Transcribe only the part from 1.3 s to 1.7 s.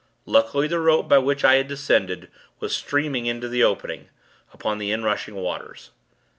I had